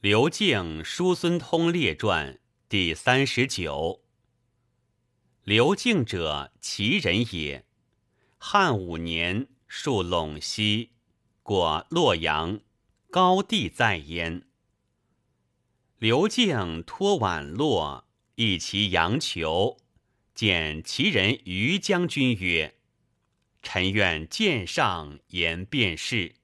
[0.00, 4.04] 刘敬叔孙通列传第三十九。
[5.42, 7.64] 刘敬者，齐人也。
[8.36, 10.92] 汉五年，戍陇西，
[11.42, 12.60] 过洛阳，
[13.10, 14.46] 高帝在焉。
[15.98, 18.06] 刘敬托宛洛，
[18.36, 19.78] 诣其阳裘，
[20.34, 22.76] 见齐人于将军曰
[23.62, 26.34] ：“臣愿见上言便是。”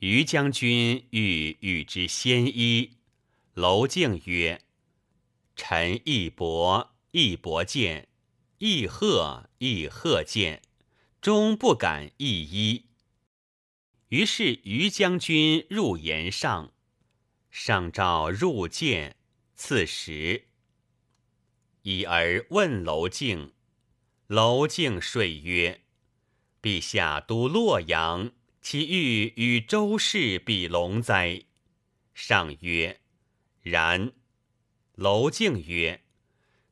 [0.00, 2.96] 于将军欲与之先衣，
[3.52, 4.62] 娄敬曰
[5.54, 8.08] ：“臣亦薄，亦薄见，
[8.56, 10.62] 亦贺，亦贺见，
[11.20, 12.86] 终不敢一衣。”
[14.08, 16.72] 于是于将军入言上，
[17.50, 19.16] 上诏入见，
[19.54, 20.46] 赐食。
[21.82, 23.52] 已而问娄敬，
[24.28, 25.82] 娄敬睡曰
[26.62, 28.32] ：“陛下都洛阳。”
[28.62, 31.44] 其欲与周氏比龙哉？
[32.12, 33.00] 上曰
[33.62, 34.12] ：“然。”
[34.96, 36.02] 娄敬曰：“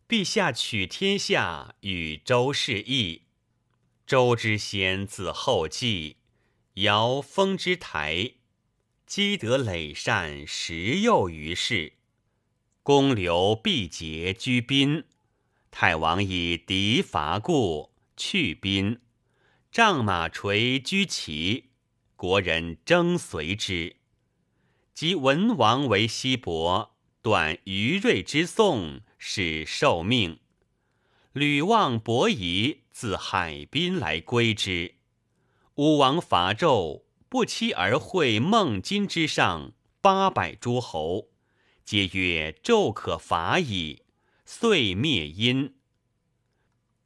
[0.07, 3.23] 陛下取天下与周氏异。
[4.07, 6.19] 周之先自后继，
[6.75, 8.35] 尧封之台，
[9.07, 11.95] 积德累善十又于世。
[12.83, 15.05] 公刘毕节居宾，
[15.71, 19.01] 太王以敌伐故去宾，
[19.73, 21.65] 仗马垂居齐。”
[22.19, 23.95] 国人争随之，
[24.93, 30.41] 及文王为西伯，断于瑞之宋，使受命。
[31.33, 34.97] 吕望伯夷自海滨来归之。
[35.77, 41.29] 武王伐纣，不期而会孟津之上八百诸侯，
[41.85, 44.03] 皆曰纣可伐矣，
[44.45, 45.73] 遂灭殷。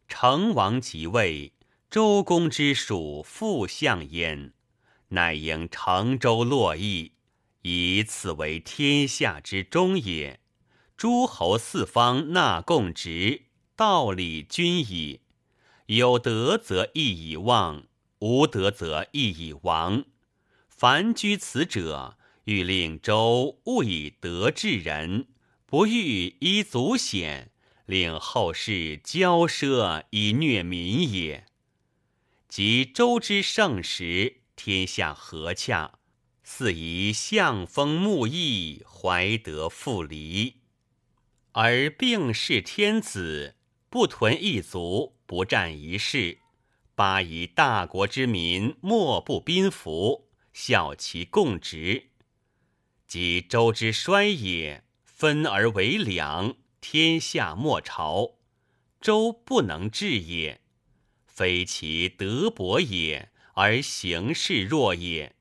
[0.09, 1.53] 成王即位，
[1.91, 4.55] 周公之属复相焉。
[5.13, 7.13] 乃应成周洛邑，
[7.63, 10.41] 以此为天下之中也。
[10.97, 13.43] 诸侯四方纳贡职，
[13.77, 15.21] 道理均矣。
[15.87, 17.85] 有德则义以旺，
[18.21, 20.05] 无德则义以亡。
[20.69, 25.27] 凡居此者，欲令周勿以德治人，
[25.67, 27.51] 不欲依祖显，
[27.85, 31.45] 令后世骄奢以虐民也。
[32.49, 34.42] 及周之盛时。
[34.65, 35.99] 天下和洽，
[36.45, 40.61] 似宜相风木义，怀德复离。
[41.51, 43.57] 而并视天子，
[43.91, 46.39] 不屯一族，不占一室，
[46.95, 52.11] 巴以大国之民莫不宾服，效其共职。
[53.09, 58.35] 即周之衰也，分而为两，天下莫朝。
[59.01, 60.61] 周不能治也，
[61.27, 63.32] 非其德薄也。
[63.55, 65.35] 而形势弱也。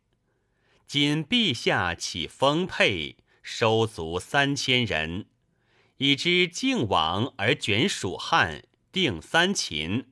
[0.87, 5.27] 今陛下起丰沛，收足三千人，
[5.97, 10.07] 以知靖王而卷蜀汉，定三秦，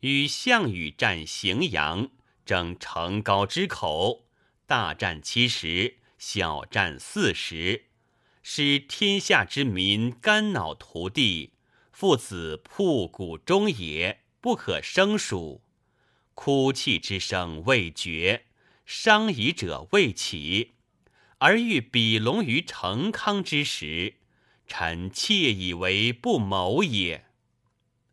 [0.00, 2.10] 与项羽战荥阳，
[2.46, 4.26] 争城高之口，
[4.66, 7.84] 大战七十，小战四十，
[8.42, 11.52] 使天下之民肝脑涂地，
[11.92, 15.61] 父子铺谷中也，不可胜数。
[16.34, 18.46] 哭泣之声未绝，
[18.86, 20.72] 伤遗者未起，
[21.38, 24.14] 而欲比龙于成康之时，
[24.66, 27.26] 臣窃以为不谋也。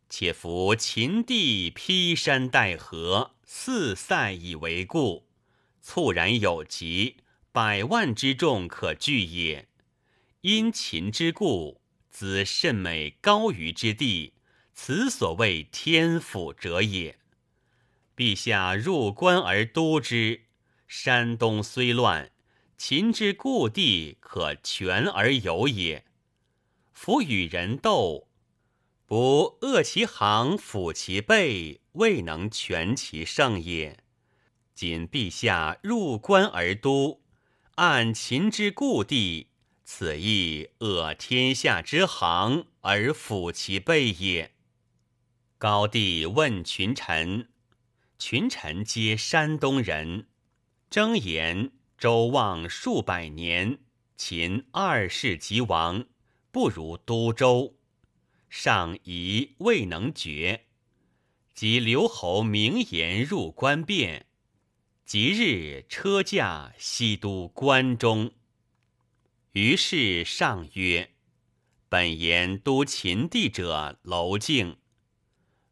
[0.10, 5.28] 且夫秦地披山戴河，四塞以为固，
[5.82, 7.18] 猝然有疾，
[7.52, 9.68] 百万之众可惧也。
[10.42, 14.34] 因秦之故，兹甚美高于之地，
[14.74, 17.19] 此所谓天府者也。
[18.20, 20.42] 陛下入关而都之，
[20.90, 22.32] 山东虽乱，
[22.78, 26.04] 秦之故地可全而有也。
[26.92, 28.28] 夫与人斗，
[29.06, 34.04] 不扼其行，抚其背，未能全其胜也。
[34.76, 37.22] 今陛下入关而都，
[37.76, 39.48] 按秦之故地，
[39.86, 44.52] 此亦扼天下之行而抚其背也。
[45.58, 47.48] 高帝问群臣。
[48.20, 50.28] 群臣皆山东人，
[50.90, 53.80] 争言周望数百年，
[54.18, 56.06] 秦二世即亡，
[56.52, 57.78] 不如都周。
[58.50, 60.66] 上疑未能决，
[61.54, 64.26] 即刘侯明言入关变，
[65.06, 68.34] 即日车驾西都关中。
[69.54, 71.12] 于是上曰
[71.88, 74.76] ：“本言都秦地者，娄敬。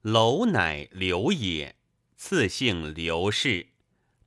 [0.01, 1.75] 娄乃刘也。”
[2.19, 3.67] 赐姓刘氏，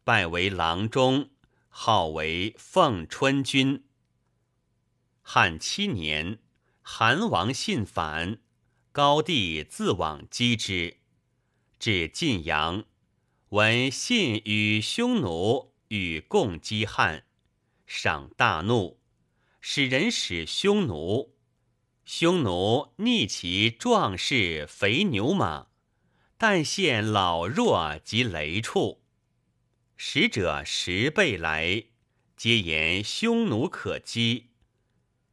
[0.04, 1.30] 拜为郎中，
[1.68, 3.84] 号为奉春君。
[5.22, 6.38] 汉七年，
[6.82, 8.38] 韩王信反，
[8.92, 10.98] 高帝自往击之。
[11.80, 12.84] 至晋阳，
[13.48, 17.24] 闻信与匈奴与共击汉，
[17.88, 19.00] 赏大怒，
[19.60, 21.34] 使人使匈奴。
[22.04, 25.69] 匈奴逆其壮士肥牛马，
[26.42, 29.02] 但现老弱及雷畜。
[29.94, 31.84] 使者十倍来，
[32.34, 34.46] 皆言匈奴可击。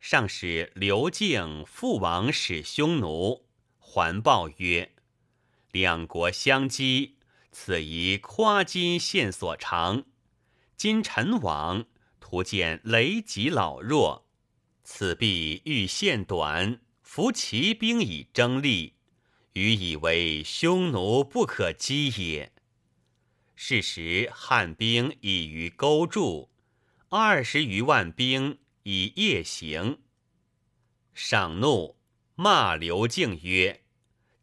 [0.02, 3.46] 上使刘敬父王使匈奴，
[3.80, 4.96] 还报曰
[5.72, 7.16] ：“两国相击，
[7.54, 10.04] 此宜夸今献所长。
[10.76, 11.86] 今臣往，
[12.20, 14.28] 徒见雷及老弱，
[14.84, 18.97] 此必欲献短，服其兵以争利，
[19.58, 22.52] 余以为匈奴不可击也。
[23.56, 26.50] 是时汉兵已于勾住，
[27.10, 28.60] 二十余万兵。”
[28.90, 30.00] 以夜行，
[31.14, 31.98] 上怒，
[32.36, 33.84] 骂刘敬曰：“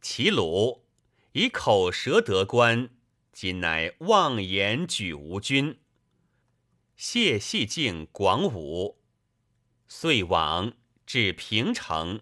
[0.03, 0.85] 齐鲁
[1.33, 2.91] 以口舌得官，
[3.33, 5.79] 今乃妄言举吴军。”
[6.95, 8.99] 谢细敬广武，
[9.89, 10.75] 遂往
[11.07, 12.21] 至平城，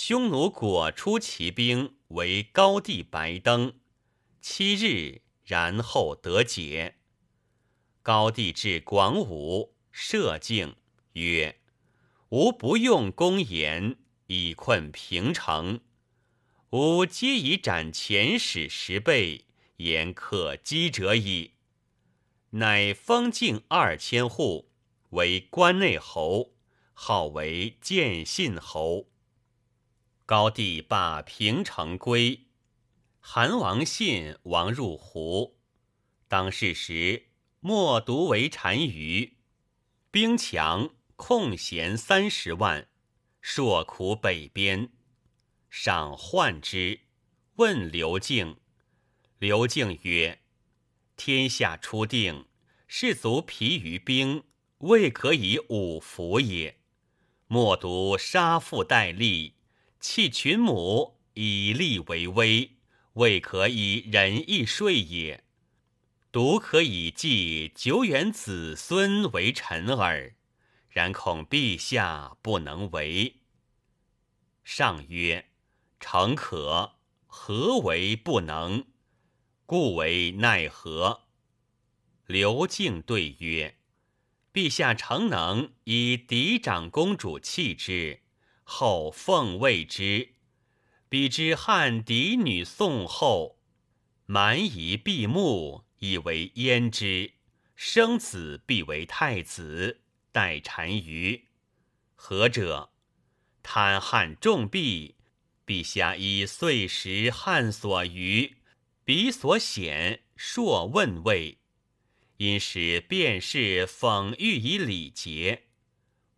[0.00, 3.80] 匈奴果出骑兵为高地白登，
[4.40, 6.98] 七日，然后得解。
[8.00, 10.76] 高帝至广武，射敬。
[11.14, 11.58] 曰
[12.30, 13.96] ：“吾不用公言，
[14.28, 15.80] 以困平城。
[16.70, 19.46] 吾皆以斩前使十倍，
[19.78, 21.54] 言可击者矣。
[22.50, 24.70] 乃封境二千户，
[25.10, 26.52] 为关内侯，
[26.94, 29.08] 号为建信侯。
[30.28, 32.48] 高帝罢平城归，
[33.18, 35.56] 韩王信王入胡。
[36.28, 37.28] 当世时，
[37.60, 39.38] 莫独为单于，
[40.10, 42.88] 兵强。”空闲三十万，
[43.40, 44.90] 硕苦北边，
[45.70, 47.00] 赏患之。
[47.54, 48.58] 问刘敬，
[49.38, 50.42] 刘敬曰
[51.16, 52.44] ：“天下初定，
[52.86, 54.44] 士卒疲于兵，
[54.80, 56.78] 未可以武服也。
[57.46, 59.54] 莫独杀父代立，
[60.00, 62.76] 弃群母以利为威，
[63.14, 65.44] 未可以仁义税也。
[66.30, 70.34] 独可以继久远子孙为臣耳。”
[70.90, 73.36] 然恐陛下不能为。
[74.64, 75.50] 上曰
[76.00, 76.96] ：“诚可，
[77.26, 78.84] 何为不能？
[79.64, 81.28] 故为奈何？”
[82.26, 83.78] 刘敬对曰
[84.52, 88.22] ：“陛下诚能以嫡长公主弃之，
[88.70, 90.34] 后奉位之。
[91.08, 93.58] 彼之汉嫡女宋后，
[94.26, 97.32] 蛮夷闭目，以为焉之。
[97.74, 101.48] 生子必为太子。”待单于，
[102.14, 102.90] 何者？
[103.62, 105.16] 贪汉重币，
[105.66, 108.58] 陛下以岁时汉所余，
[109.04, 111.58] 彼所显，硕问位，
[112.36, 115.67] 因使便是讽喻以礼节。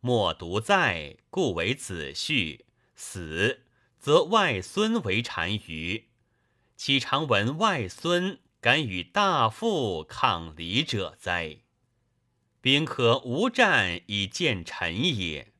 [0.01, 2.61] 莫独在，故为子婿；
[2.95, 3.61] 死，
[3.99, 6.09] 则外孙为单于。
[6.75, 11.59] 岂常闻外孙敢与大父抗礼者哉？
[12.63, 15.53] 兵可无战以见臣也。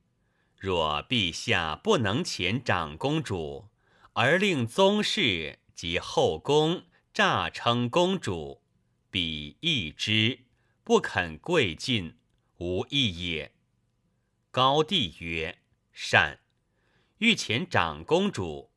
[0.57, 3.69] 若陛下不能遣长公主，
[4.13, 6.83] 而令宗室及后宫
[7.13, 8.61] 诈称公主，
[9.11, 10.39] 彼义之，
[10.83, 12.15] 不肯跪尽，
[12.57, 13.50] 无义也。
[14.51, 15.59] 高帝曰
[15.93, 16.41] ：“善。”
[17.19, 18.69] 欲遣长公主，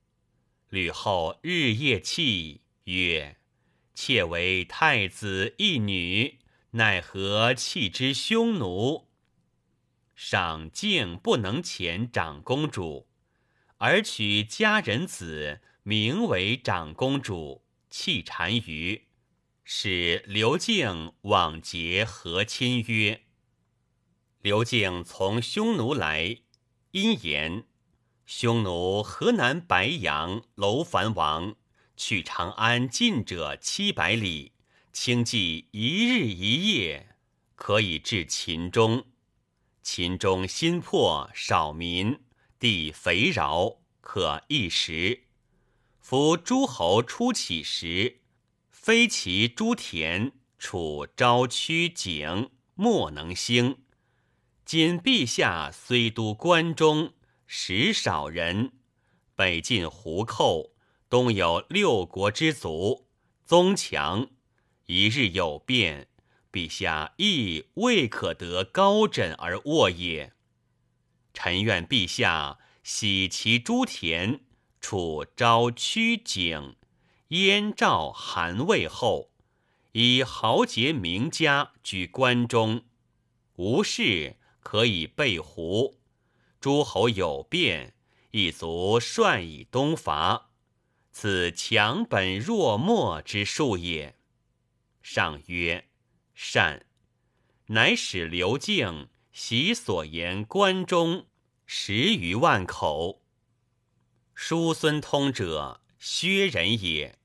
[0.69, 3.39] 吕后日夜泣曰
[3.93, 6.39] ：“妾为太子一女。”
[6.71, 9.09] 奈何弃之匈奴？
[10.15, 13.09] 上竟不能遣长公主，
[13.79, 19.09] 而取家人子名为长公主，弃单于，
[19.65, 23.24] 使刘敬往结和亲约。
[24.45, 26.37] 刘敬从匈奴来，
[26.91, 27.65] 因言
[28.27, 31.57] 匈奴河南白阳楼烦王
[31.97, 34.53] 去长安近者七百里。
[34.93, 37.17] 轻骑一日一夜，
[37.55, 39.07] 可以至秦中。
[39.83, 42.21] 秦中心破，少民，
[42.59, 45.23] 地肥饶，可一食。
[46.03, 48.21] 夫诸侯初起时，
[48.69, 53.79] 非其诸田，处朝曲景，莫能兴。
[54.65, 57.13] 今陛下虽都关中，
[57.47, 58.73] 食少人，
[59.37, 60.71] 北进胡寇，
[61.11, 63.07] 东有六国之族，
[63.45, 64.31] 宗强。
[64.87, 66.09] 一日有变，
[66.51, 70.33] 陛下亦未可得高枕而卧也。
[71.35, 74.41] 臣愿陛下喜其诸田，
[74.81, 76.77] 处昭曲景，
[77.29, 79.31] 燕赵韩魏后，
[79.93, 82.83] 以豪杰名家居关中，
[83.57, 84.37] 无事
[84.75, 86.01] 可以备胡。
[86.59, 87.95] 诸侯有变，
[88.33, 90.51] 一足率以东伐。
[91.13, 94.17] 此强本弱末之术也。
[95.01, 95.91] 上曰
[96.35, 96.87] ：“善。”
[97.71, 101.29] 乃使刘敬习所言关中
[101.65, 103.23] 十余万口。
[104.35, 107.21] 叔孙通者，薛人也。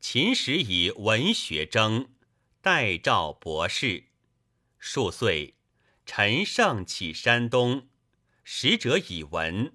[0.00, 2.08] 秦时以文学征，
[2.60, 4.06] 代召博士。
[4.80, 5.54] 数岁，
[6.12, 7.86] 陈胜起山东，
[8.42, 9.74] 使者以闻。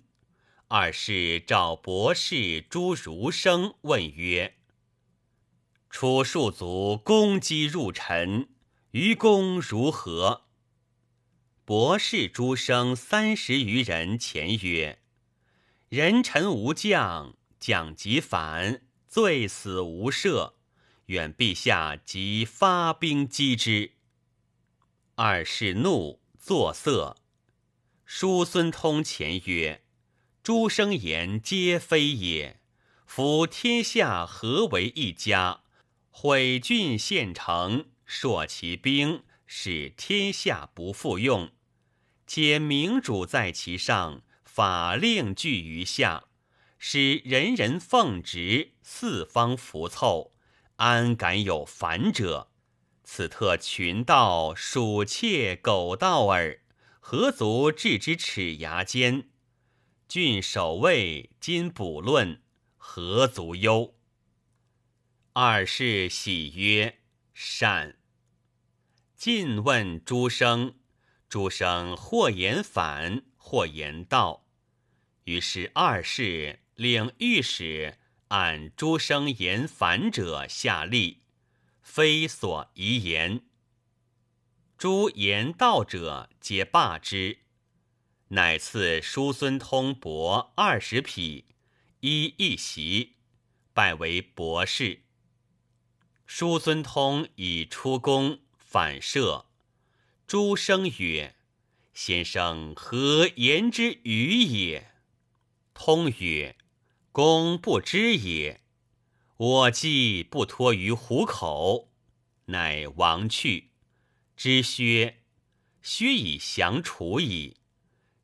[0.68, 4.58] 二世召博士朱儒生问曰
[5.90, 8.50] ：“楚庶族攻击入陈，
[8.92, 10.48] 于公如何？”
[11.64, 15.00] 博士诸生三十余人前曰
[15.88, 20.56] ：“人臣无将，将即反，罪死无赦。
[21.06, 23.94] 愿陛下即发兵击之。”
[25.16, 27.18] 二世怒作色。
[28.06, 29.82] 叔孙通前曰。
[30.44, 32.60] 诸生言皆非也。
[33.08, 35.62] 夫天下何为一家？
[36.12, 41.50] 毁郡县城，硕其兵，使天下不复用。
[42.28, 46.26] 且明主在其上，法令具于下，
[46.78, 50.32] 使人人奉职，四方服凑，
[50.76, 52.52] 安敢有反者？
[53.08, 56.60] 此特群盗、鼠窃、狗盗耳，
[57.00, 59.30] 何足置之齿牙间？
[60.08, 62.42] 郡守卫今卜论，
[62.76, 63.96] 何足忧？
[65.34, 66.98] 二世喜曰
[67.32, 67.98] ：“善。”
[69.16, 70.74] 晋问诸生，
[71.30, 74.48] 诸生或言反，或言道。
[75.26, 81.18] 于是二世令御史按诸生言反者下吏，
[81.96, 83.46] 非所宜言。
[84.78, 87.38] 诸言道者皆罢之。
[88.28, 91.46] 乃赐叔孙通帛二十匹，
[92.02, 93.14] 衣一袭，
[93.74, 95.04] 拜为博士。
[96.26, 99.46] 叔孙通已出宫反射，
[100.28, 101.38] 诸生曰
[101.96, 104.92] ：“先生何言之语也？”
[105.74, 106.58] 通曰
[107.14, 108.65] ：“公不知也。
[109.38, 111.90] 我既不托于虎口，
[112.46, 113.72] 乃亡去。
[114.38, 115.24] 知薛，
[115.82, 117.58] 薛以降楚矣。”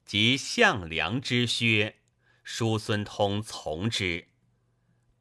[0.05, 2.01] 及项梁之薛，
[2.43, 4.27] 叔孙通从之，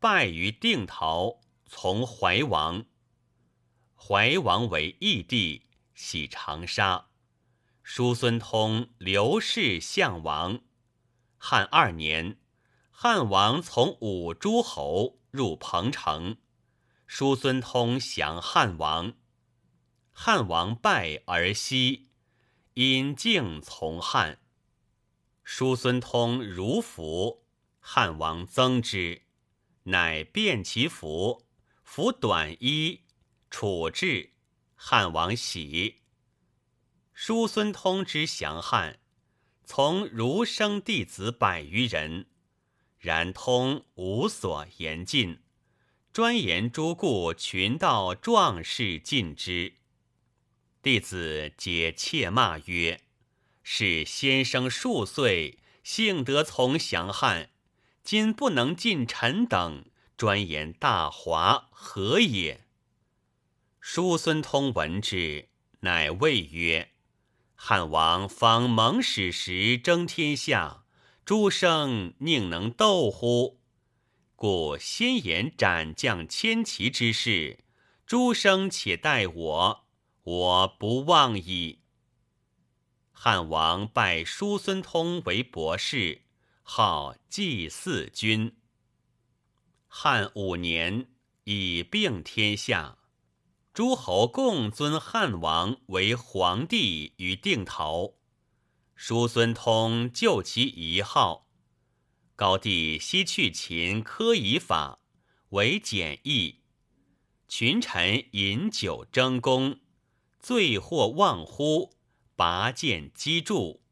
[0.00, 2.87] 败于定陶，从怀王。
[3.94, 7.11] 怀王为义帝，喜长沙。
[7.85, 10.61] 叔孙通刘氏项王。
[11.38, 12.38] 汉二年，
[12.90, 16.37] 汉王从五诸侯入彭城，
[17.07, 19.15] 叔孙通降汉王。
[20.13, 22.11] 汉王败而西，
[22.75, 24.41] 因敬从汉。
[25.43, 27.45] 叔孙通如服，
[27.81, 29.23] 汉王增之，
[29.85, 31.47] 乃变其服，
[31.83, 33.03] 服短衣，
[33.51, 34.33] 处置。
[34.75, 36.01] 汉王喜。
[37.13, 38.99] 叔孙通之降汉，
[39.65, 42.30] 从儒生弟子百余人，
[43.00, 45.40] 然通无所言尽，
[46.12, 49.75] 专言诸故群盗壮士尽之。
[50.80, 53.00] 弟子皆窃骂曰。
[53.62, 57.50] 是先生数岁，幸得从降汉，
[58.02, 59.85] 今不能尽臣等，
[60.16, 62.64] 专言大华，何也？
[63.78, 66.90] 叔孙通闻之，乃谓曰
[67.54, 70.80] ：“汉王方蒙使时争天下，
[71.31, 73.61] 诸生宁能斗乎？
[74.35, 77.61] 故先言斩将千骑之事，
[78.05, 79.85] 诸生且待我，
[80.25, 81.83] 我不忘矣。”
[83.15, 86.23] 汉王拜叔孙通为博士，
[86.65, 88.57] 号祭祀君。
[89.87, 91.13] 汉五年，
[91.45, 92.99] 以并天下，
[93.73, 98.15] 诸侯共尊汉王为皇帝于定陶。
[99.02, 101.49] 叔孙通就其遗号。
[102.37, 105.00] 高帝西去秦科仪法，
[105.49, 106.61] 为简易。
[107.49, 109.80] 群臣饮酒争功，
[110.38, 111.97] 醉或忘乎。
[112.37, 113.83] 拔剑击柱，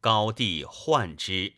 [0.00, 1.54] 高帝患之。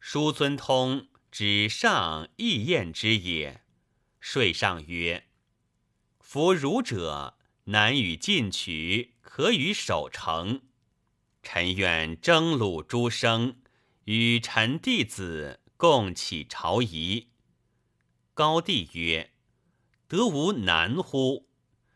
[0.00, 3.62] 叔孙通指上义宴之也。
[4.20, 5.28] 说上曰
[6.18, 10.62] ：“夫儒者，难与进取，可与守成。
[11.42, 13.56] 臣愿征虏诸生，
[14.04, 17.28] 与臣弟子共起朝仪。”
[18.34, 19.32] 高帝曰
[20.08, 21.48] ：“得无难乎？”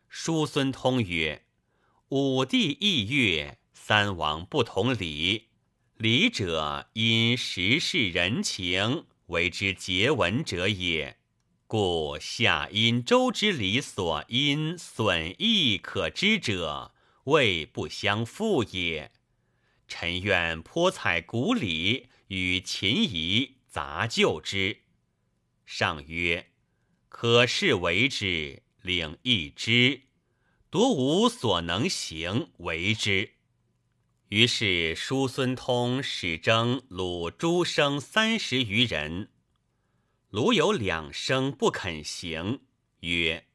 [0.07, 1.45] 叔孙通曰
[2.09, 5.49] ：“武帝意悦，三王不同礼。
[5.97, 11.17] 礼者，因时事人情为之结文者也。”
[11.67, 19.11] 故夏因周之礼所因损益可知者，谓不相负也。
[19.87, 24.81] 臣愿颇采古礼与秦仪杂就之。
[25.65, 26.51] 上曰：
[27.09, 30.01] 可是为之，领一之，
[30.69, 33.31] 独吾所能行为之。
[34.29, 39.29] 于是叔孙通使征鲁诸生三十余人。
[40.29, 42.61] 鲁有两生不肯行，
[43.01, 43.45] 曰：“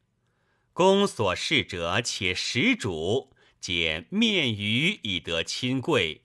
[0.72, 6.22] 公所事者，且食主，皆面鱼以得亲贵。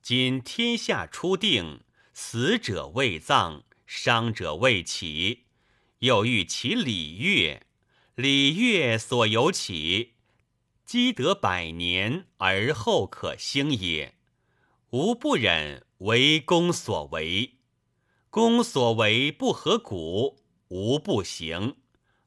[0.00, 1.80] 今天下初定，
[2.14, 5.46] 死者未葬，伤者未起，
[5.98, 7.62] 又欲其礼乐，
[8.14, 10.12] 礼乐所由起，
[10.84, 14.14] 积德百年而后可兴也。
[14.90, 17.56] 吾不忍为公所为。”
[18.30, 21.74] 公所为不合古，吾不行。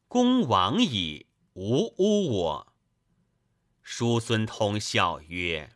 [0.09, 2.72] 公亡矣，无污我。
[3.83, 5.69] 叔孙通笑曰：“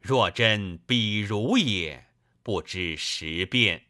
[0.00, 2.06] 若真比如也，
[2.42, 3.86] 不知时变。”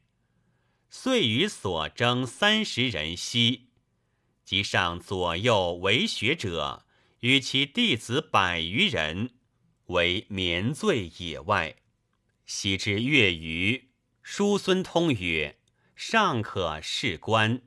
[0.90, 3.68] 遂与所征三十人息，
[4.44, 6.84] 即上左右为学者，
[7.20, 9.34] 与其弟子百余人，
[9.86, 11.76] 为眠醉野外。
[12.46, 13.90] 昔之月余，
[14.22, 15.56] 叔孙通曰。
[15.94, 17.60] 尚可事官，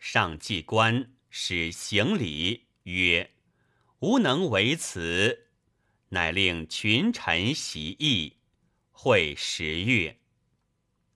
[0.00, 3.30] 上祭官，使行礼，曰
[4.04, 5.46] ：“无能为此。”
[6.12, 8.34] 乃令群臣习议。
[8.92, 10.20] 会十月，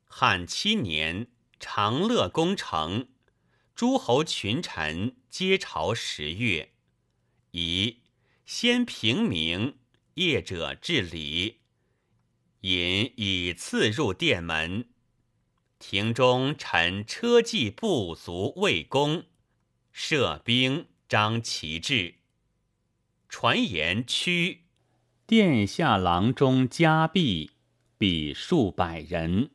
[0.04, 1.28] 汉七年，
[1.60, 3.08] 长乐宫城，
[3.74, 6.72] 诸侯群臣皆朝十月。
[7.52, 7.98] 宜
[8.44, 9.78] 先平明，
[10.14, 11.60] 业者治礼，
[12.62, 14.88] 引以次入殿门。
[15.78, 19.24] 庭中臣车骑不足魏公，
[19.92, 22.16] 设兵张旗帜。
[23.28, 24.64] 传言屈
[25.26, 27.50] 殿下郎中加币，
[27.98, 29.50] 比数百人。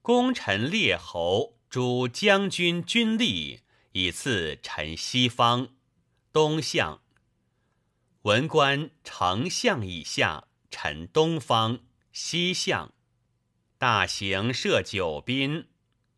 [0.00, 3.60] 功臣列侯诸将军军吏，
[3.92, 5.68] 以次臣西方、
[6.32, 7.02] 东向。
[8.22, 12.94] 文官丞相以下，臣东方、西向。
[13.76, 15.66] 大行设九宾，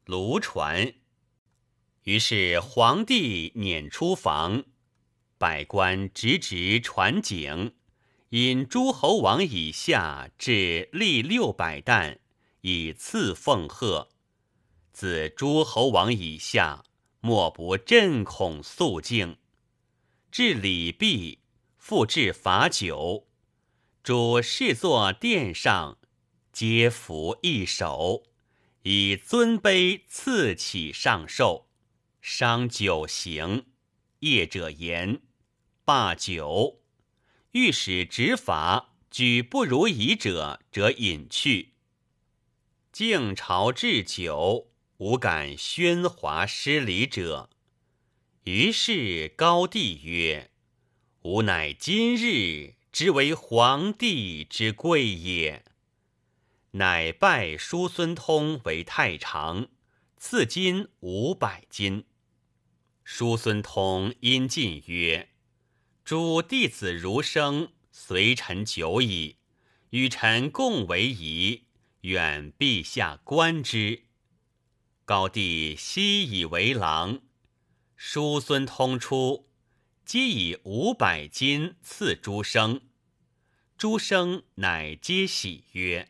[0.05, 0.94] 卢传。
[2.05, 4.64] 于是皇帝撵出房，
[5.38, 7.72] 百官直直传景，
[8.31, 12.18] 引诸侯王以下至立六百担，
[12.62, 14.09] 以赐奉贺。
[14.92, 16.85] 自诸侯王以下，
[17.20, 19.37] 莫不震恐肃静。
[20.33, 21.38] 至礼毕，
[21.77, 23.29] 复置罚酒，
[24.03, 25.98] 主侍坐殿上。
[26.51, 28.24] 皆服一首，
[28.83, 31.68] 以尊卑赐起上寿。
[32.20, 33.64] 商九行，
[34.18, 35.22] 业者言
[35.88, 36.83] 罢酒。
[37.53, 41.70] 御史执法，举不如仪者，则引去。
[42.92, 47.48] 敬朝置酒，无敢喧哗失礼者。
[48.44, 50.51] 于是高帝曰
[51.24, 55.64] ：“吾乃今日之为皇帝之贵也。”
[56.72, 59.68] 乃拜叔孙通为太常，
[60.18, 62.05] 赐金五百金。
[63.05, 65.31] 叔孙通因进曰
[66.09, 69.37] ：“诸弟子如生，随臣久矣，
[69.90, 71.66] 与臣共为仪，
[72.01, 74.05] 愿陛下观之。”
[75.05, 77.21] 高帝悉以为郎。
[77.94, 79.51] 叔孙通出，
[80.07, 82.81] 皆以五百金赐诸生。
[83.77, 86.09] 诸生乃皆喜曰。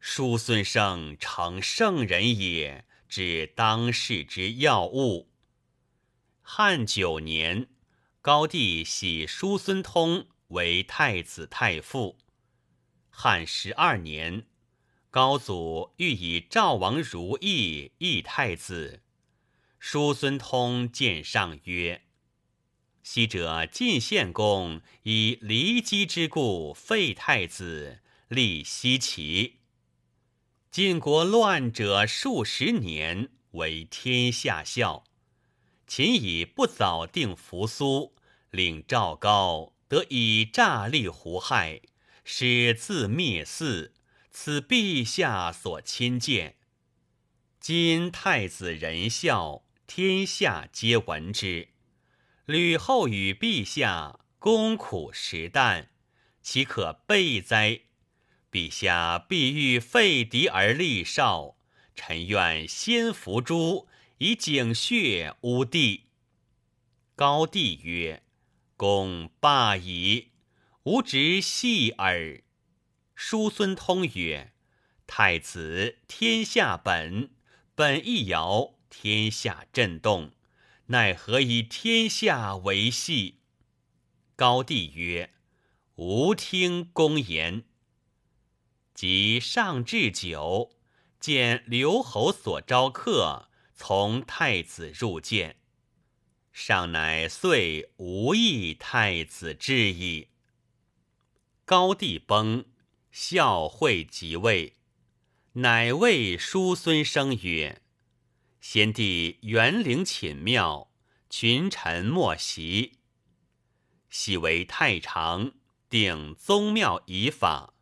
[0.00, 5.30] 叔孙生成圣人也，至当世之要务。
[6.42, 7.68] 汉九年，
[8.24, 12.16] 高帝喜叔孙通为太子太傅。
[13.10, 14.46] 汉十二年，
[15.10, 19.02] 高祖欲以赵王如意议太子。
[19.78, 22.04] 叔孙通见上曰
[23.04, 29.56] ：“昔者晋献公以骊姬之故废太子，立奚齐。”
[30.72, 35.04] 晋国乱者数十年，为天下笑。
[35.86, 38.13] 秦以不早定扶苏，
[38.54, 41.80] 领赵高得以诈立胡亥，
[42.22, 43.90] 使自灭嗣，
[44.30, 46.54] 此陛下所亲见。
[47.58, 51.70] 今太子仁孝，天下皆闻之。
[52.44, 55.88] 吕后与陛下共苦食啖，
[56.40, 57.80] 岂可备哉？
[58.52, 61.56] 陛下必欲废嫡而立少，
[61.96, 63.88] 臣愿先伏诛，
[64.18, 66.04] 以警血污地。
[67.16, 68.22] 高帝曰
[68.76, 70.32] ：“公罢矣，
[70.84, 72.42] 吾直戏耳。”
[73.14, 74.52] 叔孙通曰
[75.06, 77.30] ：“太子天下本，
[77.74, 80.32] 本一摇，天下震动，
[80.86, 83.40] 奈何以天下为戏？”
[84.36, 85.30] 高帝曰
[85.96, 87.64] ：“吾听公言。”
[88.94, 90.70] 即上置酒，
[91.18, 95.56] 见刘侯所招客，从太子入见。
[96.54, 100.28] 上乃遂无意太子之矣。
[101.64, 102.64] 高帝崩，
[103.10, 104.76] 孝惠即位，
[105.54, 107.82] 乃谓叔孙生曰
[108.62, 110.92] ：“先帝元陵寝庙，
[111.28, 112.98] 群臣莫袭。
[114.08, 115.54] 昔为太常，
[115.90, 117.74] 定宗庙仪法，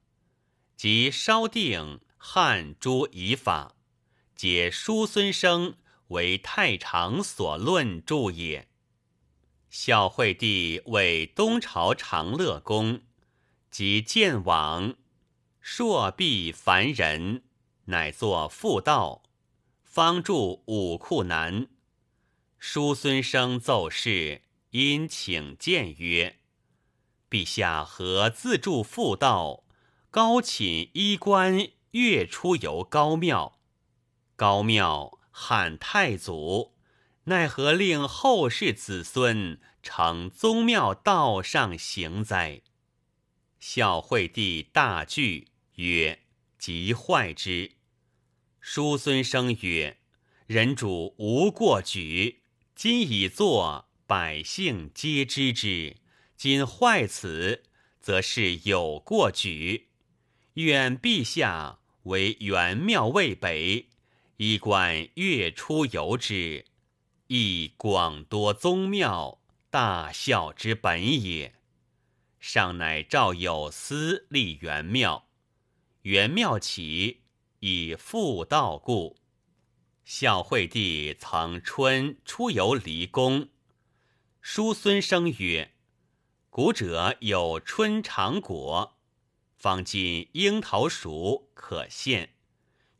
[0.75, 3.77] 即稍定汉诸仪法，
[4.35, 5.77] 皆叔孙生。”
[6.13, 8.69] 为太常所论著也。
[9.69, 13.01] 孝惠帝为东朝长乐宫，
[13.71, 14.95] 即建王，
[15.61, 17.43] 朔必凡人，
[17.87, 19.23] 乃作妇道，
[19.83, 21.69] 方住武库南。
[22.59, 26.39] 叔孙生奏事，因请见曰
[27.31, 29.65] ：“陛下何自著妇道？
[30.11, 33.59] 高寝衣冠，月出游高庙，
[34.37, 36.75] 高庙。”汉太祖
[37.25, 42.61] 奈何令后世子孙承宗庙道上行哉？
[43.59, 46.21] 孝惠帝大惧，曰
[46.59, 47.73] ：“即坏之。”
[48.61, 49.99] 叔孙生曰
[50.47, 52.43] ：“人主无过举，
[52.75, 55.97] 今已作，百姓皆知之。
[56.37, 57.63] 今坏此，
[58.01, 59.89] 则是有过举。
[60.55, 63.89] 愿陛下为元庙渭北。”
[64.39, 66.65] 衣冠月出游之，
[67.27, 69.39] 亦广多宗庙，
[69.71, 71.55] 大孝之本也。
[72.41, 75.29] 上乃赵有司立元庙，
[76.03, 77.21] 元庙起
[77.61, 79.17] 以复道故。
[80.05, 83.51] 孝惠帝曾春出游离宫，
[84.41, 85.75] 叔孙生曰
[86.51, 88.99] ：“古者有春长果，
[89.57, 92.32] 方今樱桃熟，可献。”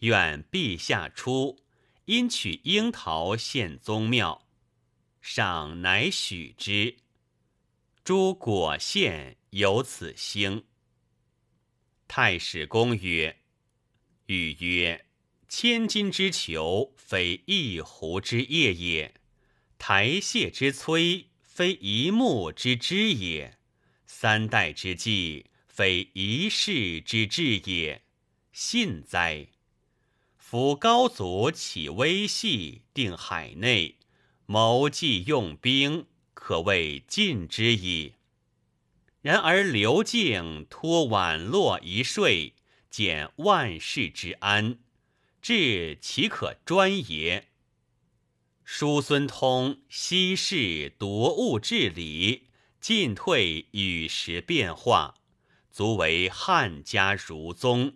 [0.03, 1.61] 愿陛下出，
[2.07, 4.49] 因取樱桃献宗庙，
[5.21, 6.97] 上乃许之。
[8.03, 10.65] 诸果献有此兴。
[12.09, 13.43] 太史公曰
[14.27, 15.07] ：“禹曰：
[15.49, 19.15] 千金之裘，非一壶之业也；
[19.79, 23.53] 台榭之摧，非一木之枝也；
[24.05, 28.03] 三代之计，非一世之志也。
[28.53, 29.47] 信哉！”
[30.53, 33.97] 夫高祖起微细，定海内，
[34.45, 38.17] 谋计用兵，可谓尽之矣。
[39.23, 42.53] 然而刘敬托宛洛一税，
[42.91, 44.79] 减万世之安，
[45.41, 47.49] 治岂可专也？
[48.63, 55.15] 叔孙通稀释夺物治理，进退与时变化，
[55.71, 57.95] 足为汉家儒宗。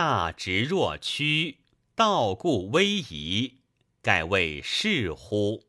[0.00, 1.58] 大直若屈，
[1.96, 3.54] 道故威仪，
[4.00, 5.64] 盖谓是乎？